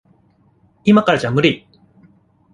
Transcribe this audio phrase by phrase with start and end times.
[0.83, 1.67] いまからじゃ無理。